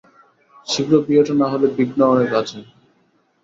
শীঘ্র 0.67 0.93
বিয়েটা 1.05 1.33
না 1.41 1.47
হলে 1.51 1.67
বিঘ্ন 1.75 1.99
অনেক 2.13 2.31
আছে। 2.41 2.57